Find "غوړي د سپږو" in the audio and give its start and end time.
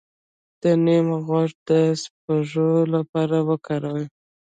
1.25-2.71